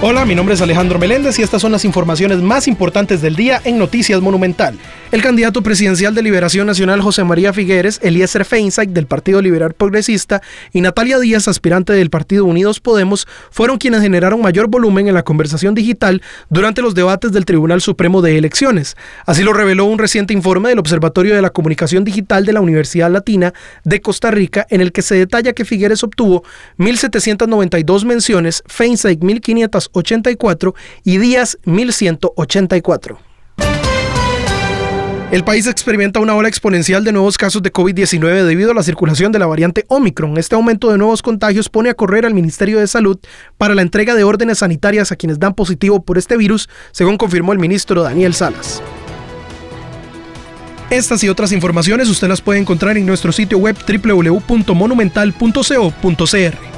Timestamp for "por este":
46.02-46.38